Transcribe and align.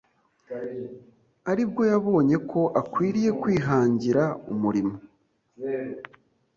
aribwo 1.51 1.81
yabonye 1.91 2.35
ko 2.51 2.61
akwiriye 2.81 3.31
kwihangira 3.41 4.23
umurimo 4.53 4.93